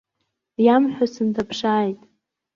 Иамҳәо 0.65 1.05
сынҭаԥшааит! 1.13 1.99